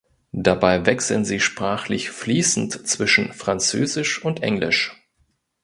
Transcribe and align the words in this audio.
Dabei 0.33 0.87
wechseln 0.87 1.25
sie 1.25 1.39
sprachlich 1.39 2.09
fließend 2.09 2.87
zwischen 2.87 3.33
Französisch 3.33 4.25
und 4.25 4.41
Englisch. 4.41 4.99